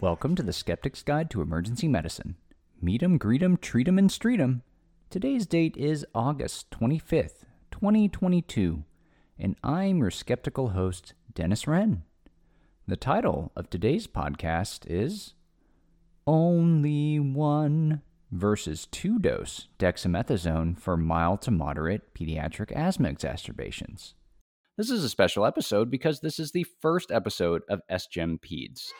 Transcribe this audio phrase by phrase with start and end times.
[0.00, 2.36] Welcome to the Skeptic's Guide to Emergency Medicine.
[2.80, 4.62] Meet 'em, greet 'em, treat 'em, and street 'em.
[5.10, 8.84] Today's date is August 25th, 2022,
[9.40, 12.04] and I'm your skeptical host, Dennis Ren.
[12.86, 15.34] The title of today's podcast is
[16.28, 24.14] Only One versus Two Dose Dexamethasone for Mild to Moderate Pediatric Asthma Exacerbations.
[24.76, 28.92] This is a special episode because this is the first episode of SGEM Peds.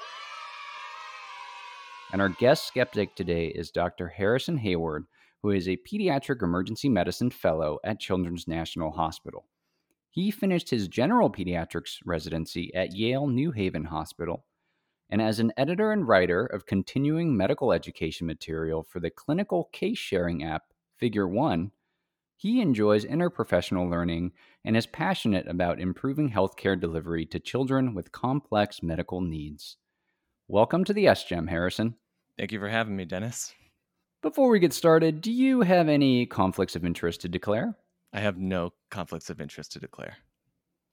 [2.11, 4.09] And our guest skeptic today is Dr.
[4.09, 5.05] Harrison Hayward,
[5.43, 9.45] who is a pediatric emergency medicine fellow at Children's National Hospital.
[10.09, 14.47] He finished his general pediatrics residency at Yale New Haven Hospital,
[15.11, 19.99] and as an editor and writer of continuing medical education material for the clinical case
[19.99, 20.63] sharing app
[20.97, 21.73] Figure One,
[22.37, 24.33] he enjoys interprofessional learning
[24.65, 29.77] and is passionate about improving healthcare delivery to children with complex medical needs.
[30.51, 31.97] Welcome to the SGEM, Harrison.
[32.39, 33.53] Thank you for having me, Dennis.
[34.23, 37.77] Before we get started, do you have any conflicts of interest to declare?
[38.15, 40.17] I have no conflicts of interest to declare.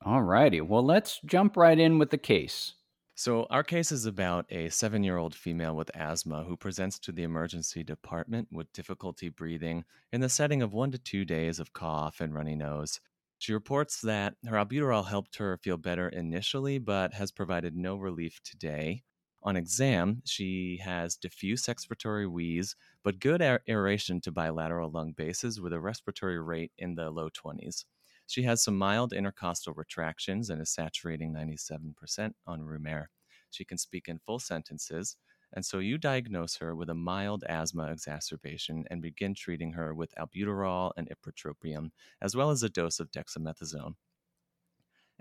[0.04, 0.60] All righty.
[0.60, 2.74] well, let's jump right in with the case.
[3.16, 7.14] So, our case is about a seven year old female with asthma who presents to
[7.14, 11.72] the emergency department with difficulty breathing in the setting of one to two days of
[11.72, 13.00] cough and runny nose.
[13.38, 18.42] She reports that her albuterol helped her feel better initially, but has provided no relief
[18.44, 19.04] today.
[19.46, 25.72] On exam, she has diffuse expiratory wheeze, but good aeration to bilateral lung bases with
[25.72, 27.86] a respiratory rate in the low 20s.
[28.28, 33.10] She has some mild intercostal retractions and is saturating 97% on room air.
[33.50, 35.16] She can speak in full sentences,
[35.54, 40.14] and so you diagnose her with a mild asthma exacerbation and begin treating her with
[40.16, 43.96] albuterol and ipratropium, as well as a dose of dexamethasone.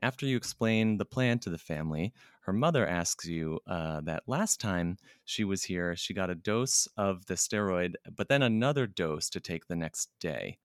[0.05, 4.61] After you explain the plan to the family, her mother asks you uh, that last
[4.61, 9.31] time she was here, she got a dose of the steroid, but then another dose
[9.31, 10.59] to take the next day.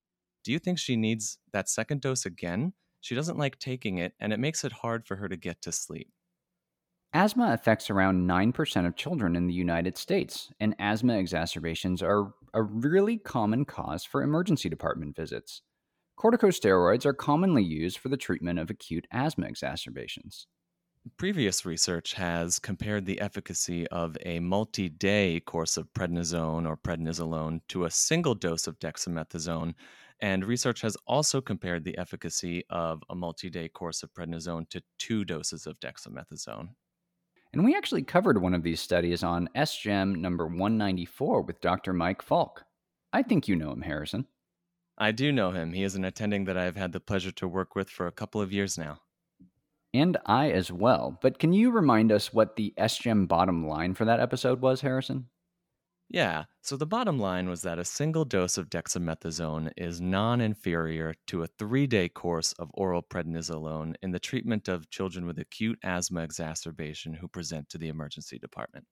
[0.44, 2.74] Do you think she needs that second dose again?
[3.00, 5.72] She doesn't like taking it, and it makes it hard for her to get to
[5.72, 6.12] sleep.
[7.14, 12.62] Asthma affects around 9% of children in the United States, and asthma exacerbations are a
[12.62, 15.62] really common cause for emergency department visits.
[16.20, 20.48] Corticosteroids are commonly used for the treatment of acute asthma exacerbations.
[21.16, 27.62] Previous research has compared the efficacy of a multi day course of prednisone or prednisolone
[27.70, 29.74] to a single dose of dexamethasone,
[30.20, 34.84] and research has also compared the efficacy of a multi day course of prednisone to
[34.98, 36.68] two doses of dexamethasone.
[37.54, 41.94] And we actually covered one of these studies on SGEM number 194 with Dr.
[41.94, 42.66] Mike Falk.
[43.14, 44.28] I think you know him, Harrison.
[45.00, 45.72] I do know him.
[45.72, 48.42] He is an attending that I've had the pleasure to work with for a couple
[48.42, 49.00] of years now.
[49.94, 51.18] And I as well.
[51.22, 55.30] But can you remind us what the SGEM bottom line for that episode was, Harrison?
[56.12, 61.14] Yeah, so the bottom line was that a single dose of dexamethasone is non inferior
[61.28, 65.78] to a three day course of oral prednisolone in the treatment of children with acute
[65.84, 68.86] asthma exacerbation who present to the emergency department.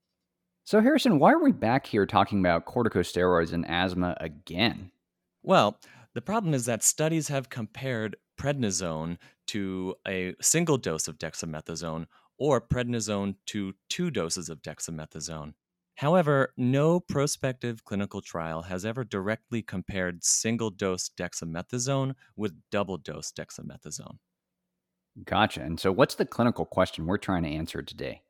[0.62, 4.92] So, Harrison, why are we back here talking about corticosteroids and asthma again?
[5.42, 5.80] Well,
[6.18, 12.06] the problem is that studies have compared prednisone to a single dose of dexamethasone
[12.40, 15.54] or prednisone to two doses of dexamethasone.
[15.94, 23.30] However, no prospective clinical trial has ever directly compared single dose dexamethasone with double dose
[23.30, 24.16] dexamethasone.
[25.24, 25.60] Gotcha.
[25.60, 28.22] And so, what's the clinical question we're trying to answer today?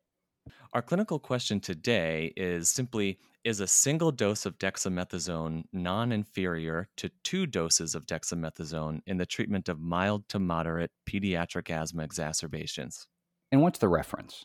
[0.74, 7.10] Our clinical question today is simply Is a single dose of dexamethasone non inferior to
[7.24, 13.06] two doses of dexamethasone in the treatment of mild to moderate pediatric asthma exacerbations?
[13.50, 14.44] And what's the reference?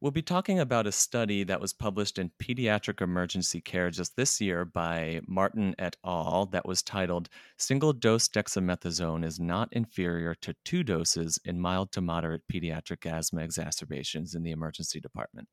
[0.00, 4.40] We'll be talking about a study that was published in Pediatric Emergency Care just this
[4.40, 6.46] year by Martin et al.
[6.46, 12.00] that was titled Single Dose Dexamethasone is Not Inferior to Two Doses in Mild to
[12.00, 15.46] Moderate Pediatric Asthma Exacerbations in the Emergency Department.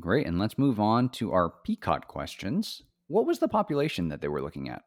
[0.00, 0.26] Great.
[0.26, 2.82] And let's move on to our PICO questions.
[3.08, 4.82] What was the population that they were looking at?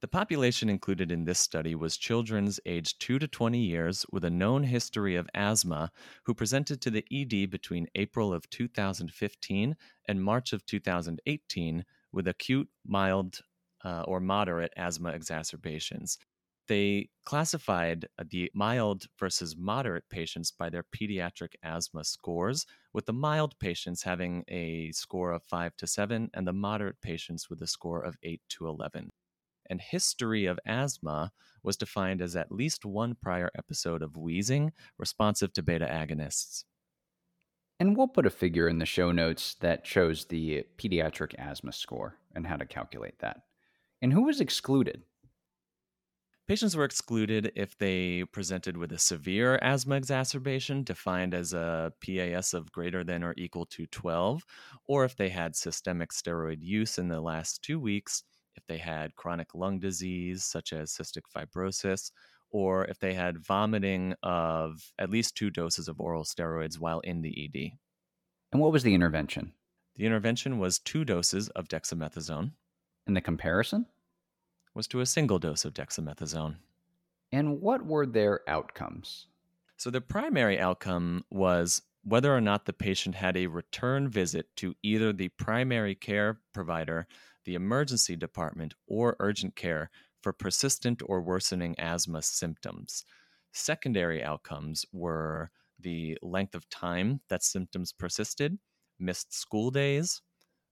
[0.00, 4.30] The population included in this study was children aged 2 to 20 years with a
[4.30, 5.90] known history of asthma
[6.24, 9.76] who presented to the ED between April of 2015
[10.06, 13.40] and March of 2018 with acute, mild,
[13.84, 16.18] uh, or moderate asthma exacerbations.
[16.68, 23.12] They classified uh, the mild versus moderate patients by their pediatric asthma scores, with the
[23.12, 27.66] mild patients having a score of 5 to 7 and the moderate patients with a
[27.66, 29.10] score of 8 to 11
[29.68, 31.32] and history of asthma
[31.62, 36.64] was defined as at least one prior episode of wheezing responsive to beta agonists.
[37.78, 42.16] And we'll put a figure in the show notes that shows the pediatric asthma score
[42.34, 43.42] and how to calculate that.
[44.00, 45.02] And who was excluded?
[46.48, 52.54] Patients were excluded if they presented with a severe asthma exacerbation, defined as a PAS
[52.54, 54.44] of greater than or equal to 12,
[54.86, 58.22] or if they had systemic steroid use in the last two weeks,
[58.54, 62.12] if they had chronic lung disease, such as cystic fibrosis,
[62.50, 67.22] or if they had vomiting of at least two doses of oral steroids while in
[67.22, 67.72] the ED.
[68.52, 69.52] And what was the intervention?
[69.96, 72.52] The intervention was two doses of dexamethasone.
[73.08, 73.86] And the comparison?
[74.76, 76.56] Was to a single dose of dexamethasone.
[77.32, 79.26] And what were their outcomes?
[79.78, 84.74] So, the primary outcome was whether or not the patient had a return visit to
[84.82, 87.08] either the primary care provider,
[87.44, 89.90] the emergency department, or urgent care
[90.22, 93.04] for persistent or worsening asthma symptoms.
[93.52, 95.50] Secondary outcomes were
[95.80, 98.58] the length of time that symptoms persisted,
[98.98, 100.22] missed school days,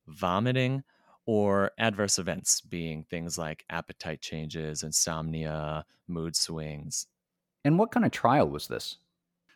[0.06, 0.82] vomiting,
[1.26, 7.06] or adverse events being things like appetite changes, insomnia, mood swings.
[7.64, 8.98] And what kind of trial was this?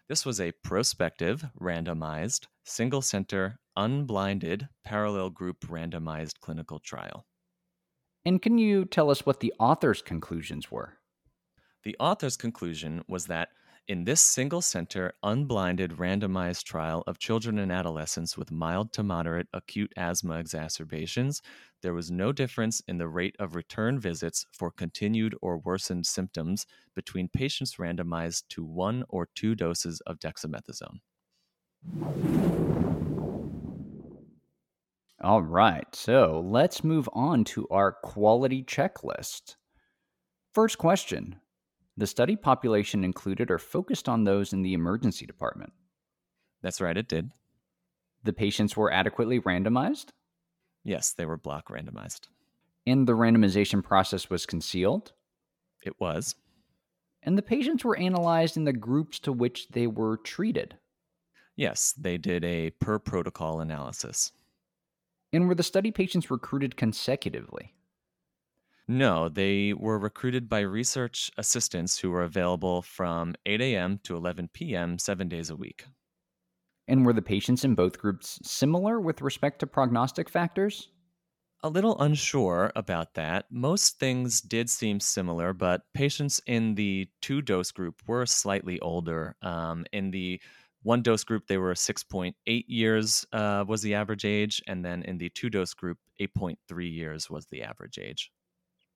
[0.08, 7.26] This was a prospective, randomized, single center, unblinded, parallel group randomized clinical trial.
[8.24, 10.94] And can you tell us what the author's conclusions were?
[11.84, 13.50] The author's conclusion was that
[13.88, 19.48] in this single center, unblinded, randomized trial of children and adolescents with mild to moderate
[19.54, 21.40] acute asthma exacerbations,
[21.80, 26.66] there was no difference in the rate of return visits for continued or worsened symptoms
[26.94, 30.98] between patients randomized to one or two doses of dexamethasone.
[35.22, 39.56] All right, so let's move on to our quality checklist.
[40.52, 41.36] First question
[41.98, 45.72] the study population included or focused on those in the emergency department.
[46.62, 47.32] That's right, it did.
[48.22, 50.10] The patients were adequately randomized?
[50.84, 52.28] Yes, they were block randomized.
[52.86, 55.12] And the randomization process was concealed?
[55.84, 56.36] It was.
[57.24, 60.76] And the patients were analyzed in the groups to which they were treated?
[61.56, 64.30] Yes, they did a per protocol analysis.
[65.32, 67.74] And were the study patients recruited consecutively?
[68.90, 74.00] No, they were recruited by research assistants who were available from 8 a.m.
[74.04, 75.84] to 11 p.m., seven days a week.
[76.88, 80.88] And were the patients in both groups similar with respect to prognostic factors?
[81.62, 83.44] A little unsure about that.
[83.50, 89.36] Most things did seem similar, but patients in the two dose group were slightly older.
[89.42, 90.40] Um, in the
[90.82, 95.18] one dose group, they were 6.8 years uh, was the average age, and then in
[95.18, 96.56] the two dose group, 8.3
[96.90, 98.32] years was the average age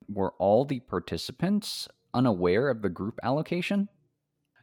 [0.09, 3.89] were all the participants unaware of the group allocation?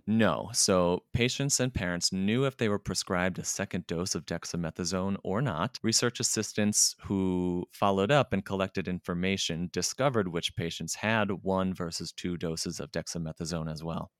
[0.06, 0.50] No.
[0.52, 5.40] So patients and parents knew if they were prescribed a second dose of dexamethasone or
[5.40, 5.78] not.
[5.82, 12.36] Research assistants who followed up and collected information discovered which patients had one versus two
[12.36, 14.10] doses of dexamethasone as well.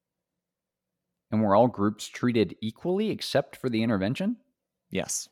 [1.33, 4.37] And were all groups treated equally except for the intervention?
[4.91, 5.29] Yes.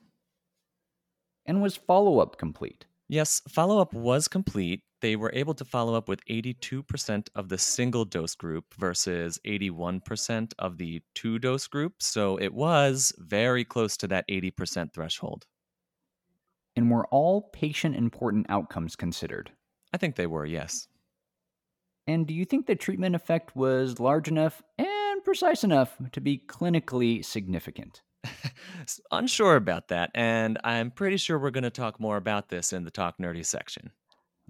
[1.47, 2.87] And was follow up complete?
[3.09, 4.83] Yes, follow up was complete.
[5.01, 10.53] They were able to follow up with 82% of the single dose group versus 81%
[10.59, 11.95] of the two dose group.
[12.01, 15.47] So it was very close to that 80% threshold.
[16.77, 19.53] And were all patient important outcomes considered?
[19.93, 20.87] I think they were, yes.
[22.07, 26.43] And do you think the treatment effect was large enough and precise enough to be
[26.47, 28.03] clinically significant?
[29.11, 32.85] Unsure about that, and I'm pretty sure we're going to talk more about this in
[32.85, 33.91] the Talk Nerdy section.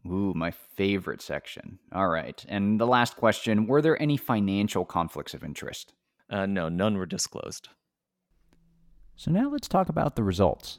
[0.07, 1.79] Ooh, my favorite section.
[1.93, 2.45] All right.
[2.49, 5.95] And the last question Were there any financial conflicts of interest?
[6.31, 7.69] Uh, no, none were disclosed.
[9.17, 10.79] So now let's talk about the results.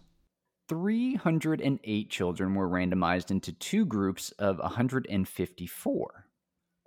[0.69, 6.25] 308 children were randomized into two groups of 154.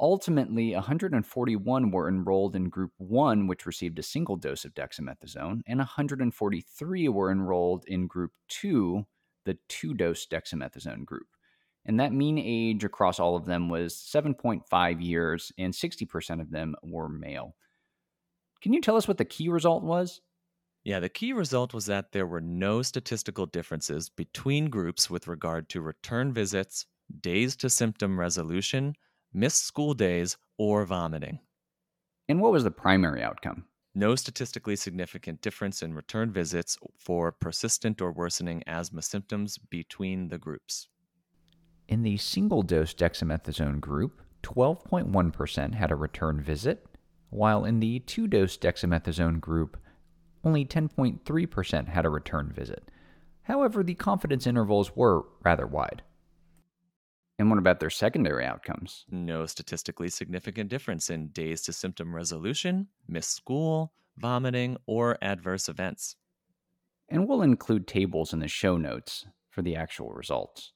[0.00, 5.78] Ultimately, 141 were enrolled in Group 1, which received a single dose of dexamethasone, and
[5.78, 9.06] 143 were enrolled in Group 2,
[9.44, 11.28] the two dose dexamethasone group.
[11.84, 16.74] And that mean age across all of them was 7.5 years, and 60% of them
[16.82, 17.56] were male.
[18.62, 20.20] Can you tell us what the key result was?
[20.84, 25.68] Yeah, the key result was that there were no statistical differences between groups with regard
[25.70, 26.86] to return visits,
[27.20, 28.94] days to symptom resolution,
[29.32, 31.40] missed school days, or vomiting.
[32.28, 33.64] And what was the primary outcome?
[33.94, 40.38] No statistically significant difference in return visits for persistent or worsening asthma symptoms between the
[40.38, 40.88] groups.
[41.88, 46.86] In the single dose dexamethasone group, 12.1% had a return visit,
[47.30, 49.76] while in the two dose dexamethasone group,
[50.44, 52.90] only 10.3% had a return visit.
[53.42, 56.02] However, the confidence intervals were rather wide.
[57.42, 59.04] And what about their secondary outcomes?
[59.10, 66.14] No statistically significant difference in days to symptom resolution, missed school, vomiting, or adverse events.
[67.08, 70.72] And we'll include tables in the show notes for the actual results.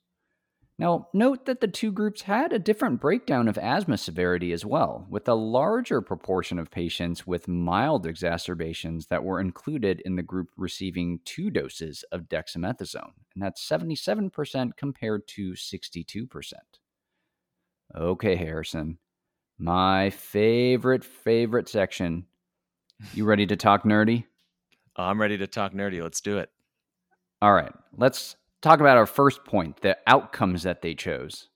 [0.78, 5.06] Now, note that the two groups had a different breakdown of asthma severity as well,
[5.08, 10.48] with a larger proportion of patients with mild exacerbations that were included in the group
[10.58, 16.52] receiving two doses of dexamethasone, and that's 77% compared to 62%.
[17.94, 18.98] Okay, Harrison,
[19.58, 22.26] my favorite, favorite section.
[23.14, 24.24] You ready to talk nerdy?
[24.94, 26.02] I'm ready to talk nerdy.
[26.02, 26.50] Let's do it.
[27.40, 31.48] All right, let's talk about our first point the outcomes that they chose.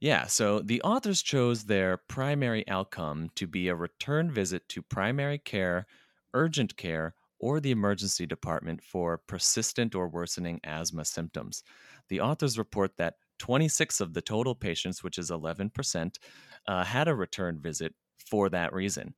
[0.00, 5.38] Yeah, so the authors chose their primary outcome to be a return visit to primary
[5.38, 5.86] care,
[6.34, 11.62] urgent care, or the emergency department for persistent or worsening asthma symptoms.
[12.08, 16.18] The authors report that 26 of the total patients, which is 11%,
[16.66, 19.14] uh, had a return visit for that reason.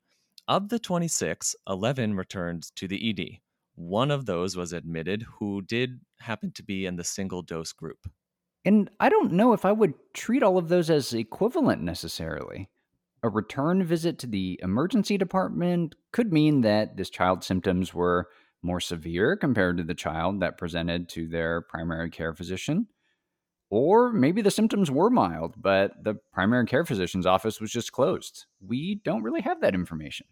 [0.49, 3.41] Of the 26, 11 returned to the ED.
[3.75, 8.09] One of those was admitted who did happen to be in the single dose group.
[8.65, 12.71] And I don't know if I would treat all of those as equivalent necessarily.
[13.23, 18.29] A return visit to the emergency department could mean that this child's symptoms were
[18.63, 22.87] more severe compared to the child that presented to their primary care physician.
[23.71, 28.47] Or maybe the symptoms were mild, but the primary care physician's office was just closed.
[28.65, 30.27] We don't really have that information.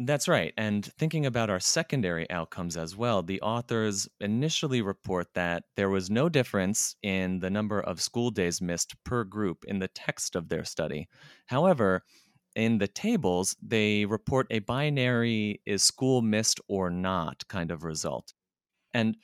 [0.00, 0.54] That's right.
[0.56, 6.08] And thinking about our secondary outcomes as well, the authors initially report that there was
[6.08, 10.48] no difference in the number of school days missed per group in the text of
[10.48, 11.08] their study.
[11.46, 12.04] However,
[12.54, 18.34] in the tables, they report a binary is school missed or not kind of result.
[18.94, 19.16] And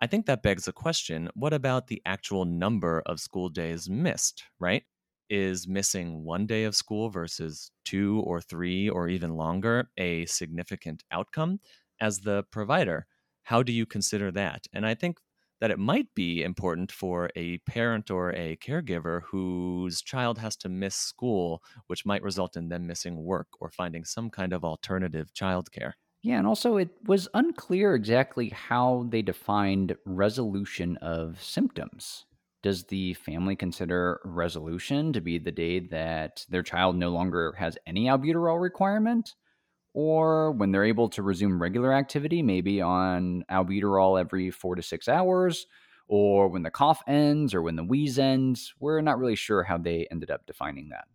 [0.00, 4.44] I think that begs a question what about the actual number of school days missed,
[4.60, 4.84] right?
[5.32, 11.02] Is missing one day of school versus two or three or even longer a significant
[11.10, 11.60] outcome
[12.00, 13.06] as the provider.
[13.44, 14.66] How do you consider that?
[14.72, 15.18] And i think
[15.60, 20.68] that it might be important for a parent or a caregiver whose child has to
[20.68, 25.32] miss school which might result in them missing work or finding some kind of alternative
[25.32, 25.92] childcare.
[26.22, 32.26] Yeah, and also it was unclear exactly how they defined resolution of symptoms.
[32.62, 37.76] Does the family consider resolution to be the day that their child no longer has
[37.86, 39.34] any albuterol requirement?
[39.94, 45.08] Or when they're able to resume regular activity, maybe on albuterol every four to six
[45.08, 45.66] hours,
[46.08, 48.74] or when the cough ends, or when the wheeze ends?
[48.80, 51.08] We're not really sure how they ended up defining that.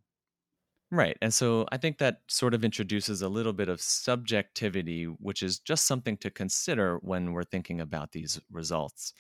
[0.90, 1.18] Right.
[1.22, 5.60] And so I think that sort of introduces a little bit of subjectivity, which is
[5.60, 9.14] just something to consider when we're thinking about these results.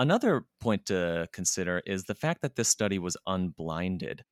[0.00, 4.24] Another point to consider is the fact that this study was unblinded.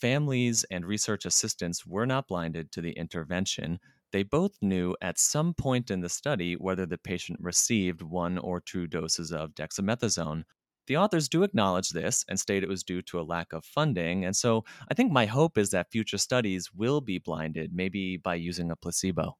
[0.00, 3.80] Families and research assistants were not blinded to the intervention.
[4.12, 8.62] They both knew at some point in the study whether the patient received one or
[8.62, 10.44] two doses of dexamethasone.
[10.86, 14.24] The authors do acknowledge this and state it was due to a lack of funding.
[14.24, 18.36] And so I think my hope is that future studies will be blinded, maybe by
[18.36, 19.36] using a placebo.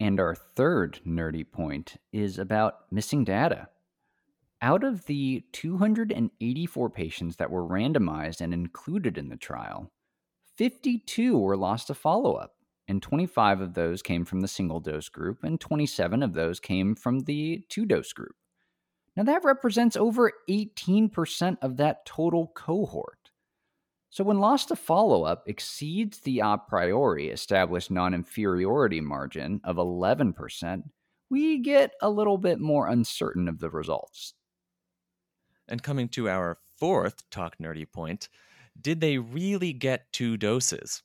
[0.00, 3.68] And our third nerdy point is about missing data.
[4.62, 9.90] Out of the 284 patients that were randomized and included in the trial,
[10.56, 12.52] 52 were lost to follow up,
[12.86, 16.94] and 25 of those came from the single dose group, and 27 of those came
[16.94, 18.36] from the two dose group.
[19.16, 23.32] Now, that represents over 18% of that total cohort.
[24.10, 29.74] So, when loss to follow up exceeds the a priori established non inferiority margin of
[29.74, 30.84] 11%,
[31.30, 34.34] we get a little bit more uncertain of the results.
[35.68, 38.28] And coming to our fourth talk nerdy point,
[38.80, 41.02] did they really get two doses?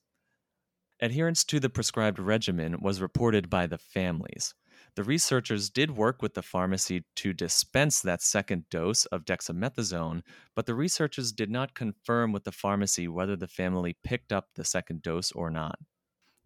[0.99, 4.55] Adherence to the prescribed regimen was reported by the families.
[4.95, 10.23] The researchers did work with the pharmacy to dispense that second dose of dexamethasone,
[10.55, 14.63] but the researchers did not confirm with the pharmacy whether the family picked up the
[14.63, 15.77] second dose or not.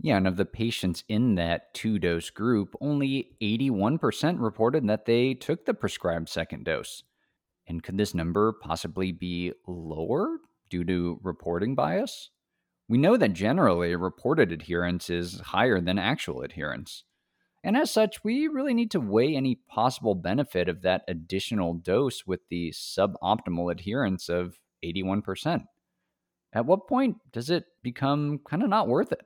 [0.02, 5.34] Yeah, and of the patients in that two dose group, only 81% reported that they
[5.34, 7.04] took the prescribed second dose.
[7.68, 10.40] And could this number possibly be lower
[10.70, 12.30] due to reporting bias?
[12.88, 17.04] We know that generally reported adherence is higher than actual adherence.
[17.64, 22.26] And as such, we really need to weigh any possible benefit of that additional dose
[22.26, 25.66] with the suboptimal adherence of 81%.
[26.54, 29.22] At what point does it become kind of not worth it?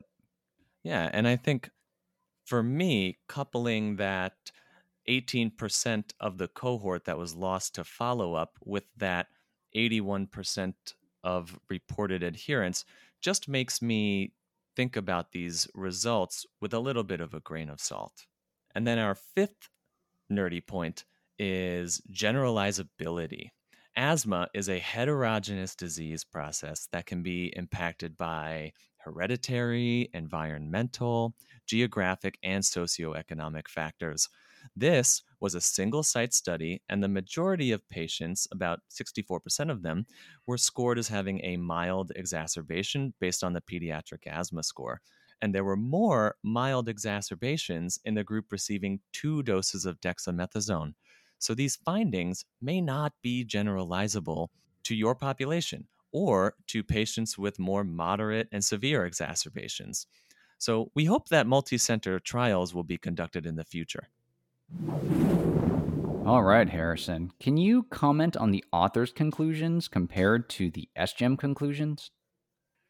[0.83, 1.71] Yeah, and I think
[2.45, 4.51] For me, coupling that
[5.09, 9.27] 18% of the cohort that was lost to follow up with that
[9.75, 10.73] 81%
[11.23, 12.85] of reported adherence
[13.21, 14.33] just makes me
[14.75, 18.25] think about these results with a little bit of a grain of salt.
[18.73, 19.69] And then our fifth
[20.31, 21.05] nerdy point
[21.39, 23.49] is generalizability.
[23.95, 31.33] Asthma is a heterogeneous disease process that can be impacted by hereditary, environmental,
[31.65, 34.27] geographic, and socioeconomic factors.
[34.75, 40.05] This was a single site study, and the majority of patients, about 64% of them,
[40.47, 45.01] were scored as having a mild exacerbation based on the pediatric asthma score.
[45.41, 50.93] And there were more mild exacerbations in the group receiving two doses of dexamethasone.
[51.39, 54.47] So these findings may not be generalizable
[54.83, 60.07] to your population or to patients with more moderate and severe exacerbations.
[60.57, 64.09] So we hope that multi-center trials will be conducted in the future.
[66.25, 67.31] All right, Harrison.
[67.39, 72.09] Can you comment on the author's conclusions compared to the SGEM conclusions?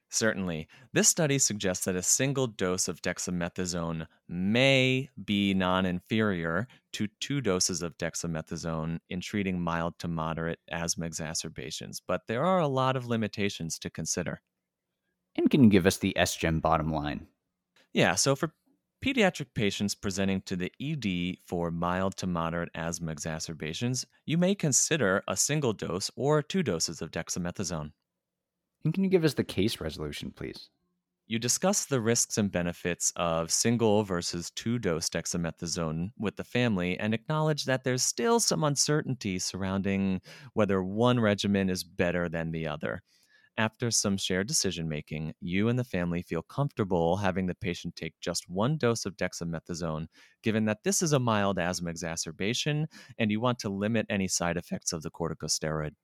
[0.10, 0.70] Certainly.
[0.94, 7.41] This study suggests that a single dose of dexamethasone may be non inferior to two
[7.41, 12.96] doses of dexamethasone in treating mild to moderate asthma exacerbations, but there are a lot
[12.96, 14.41] of limitations to consider.
[15.36, 17.27] And can you give us the SGEM bottom line?
[17.91, 18.53] Yeah, so for
[19.05, 25.21] pediatric patients presenting to the ED for mild to moderate asthma exacerbations, you may consider
[25.27, 27.91] a single dose or two doses of dexamethasone.
[28.83, 30.71] And can you give us the case resolution, please?
[31.27, 36.97] You discuss the risks and benefits of single versus two dose dexamethasone with the family
[36.97, 40.19] and acknowledge that there's still some uncertainty surrounding
[40.53, 43.03] whether one regimen is better than the other.
[43.57, 48.18] After some shared decision making, you and the family feel comfortable having the patient take
[48.22, 50.07] just one dose of dexamethasone,
[50.41, 52.87] given that this is a mild asthma exacerbation
[53.18, 55.96] and you want to limit any side effects of the corticosteroid.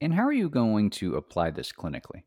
[0.00, 2.22] And how are you going to apply this clinically?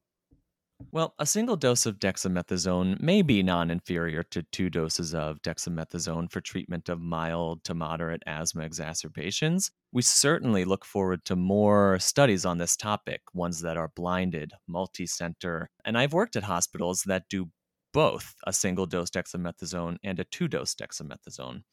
[0.91, 6.31] Well, a single dose of dexamethasone may be non inferior to two doses of dexamethasone
[6.31, 9.71] for treatment of mild to moderate asthma exacerbations.
[9.91, 15.07] We certainly look forward to more studies on this topic, ones that are blinded, multi
[15.07, 15.69] center.
[15.83, 17.49] And I've worked at hospitals that do
[17.91, 21.63] both a single dose dexamethasone and a two dose dexamethasone.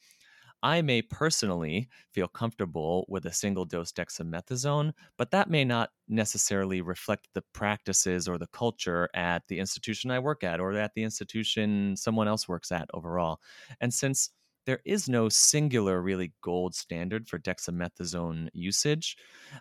[0.65, 6.81] I may personally feel comfortable with a single dose dexamethasone, but that may not necessarily
[6.81, 11.03] reflect the practices or the culture at the institution I work at or at the
[11.03, 13.41] institution someone else works at overall.
[13.83, 14.31] And since
[14.65, 19.19] there is no singular, really gold standard for dexamethasone usage.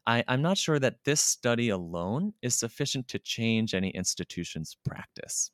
[0.08, 5.52] I, am not sure that this study alone is sufficient to change any institution's practice.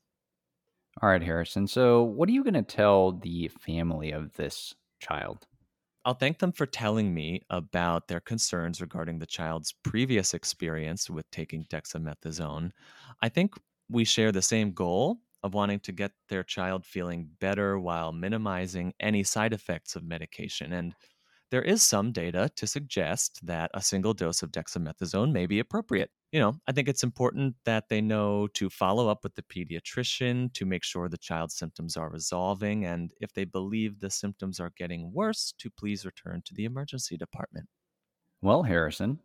[1.01, 1.65] All right, Harrison.
[1.65, 5.45] So, what are you going to tell the family of this child.
[6.05, 11.29] I'll thank them for telling me about their concerns regarding the child's previous experience with
[11.31, 12.71] taking dexamethasone.
[13.21, 13.53] I think
[13.89, 18.93] we share the same goal of wanting to get their child feeling better while minimizing
[18.99, 20.73] any side effects of medication.
[20.73, 20.93] And
[21.51, 26.12] there is some data to suggest that a single dose of dexamethasone may be appropriate.
[26.31, 30.53] You know, I think it's important that they know to follow up with the pediatrician
[30.53, 34.71] to make sure the child's symptoms are resolving, and if they believe the symptoms are
[34.77, 37.67] getting worse, to please return to the emergency department.
[38.41, 39.19] Well, Harrison,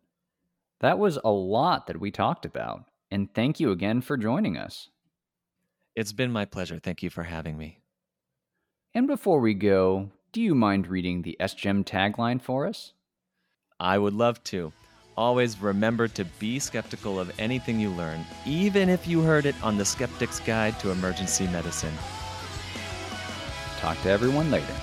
[0.79, 4.89] that was a lot that we talked about, and thank you again for joining us.
[5.95, 6.79] It's been my pleasure.
[6.79, 7.79] Thank you for having me.
[8.95, 12.91] And before we go, do you mind reading the SGEM tagline for us?
[13.79, 14.73] I would love to.
[15.15, 19.77] Always remember to be skeptical of anything you learn, even if you heard it on
[19.77, 21.93] the Skeptic's Guide to Emergency Medicine.
[23.77, 24.75] Talk to everyone later.